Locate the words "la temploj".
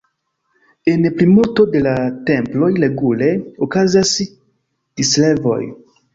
1.87-2.71